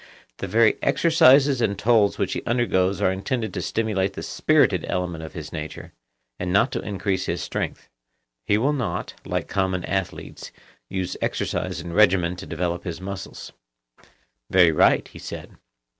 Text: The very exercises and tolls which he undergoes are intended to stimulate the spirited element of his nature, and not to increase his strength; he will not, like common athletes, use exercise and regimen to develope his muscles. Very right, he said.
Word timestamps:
The 0.37 0.47
very 0.47 0.79
exercises 0.81 1.61
and 1.61 1.77
tolls 1.77 2.17
which 2.17 2.33
he 2.33 2.41
undergoes 2.45 3.03
are 3.03 3.11
intended 3.11 3.53
to 3.53 3.61
stimulate 3.61 4.13
the 4.13 4.23
spirited 4.23 4.83
element 4.89 5.23
of 5.23 5.33
his 5.33 5.53
nature, 5.53 5.93
and 6.39 6.51
not 6.51 6.71
to 6.71 6.81
increase 6.81 7.27
his 7.27 7.43
strength; 7.43 7.87
he 8.47 8.57
will 8.57 8.73
not, 8.73 9.13
like 9.25 9.47
common 9.47 9.85
athletes, 9.85 10.51
use 10.89 11.15
exercise 11.21 11.81
and 11.81 11.93
regimen 11.93 12.35
to 12.37 12.47
develope 12.47 12.83
his 12.83 12.99
muscles. 12.99 13.51
Very 14.49 14.71
right, 14.71 15.07
he 15.07 15.19
said. 15.19 15.51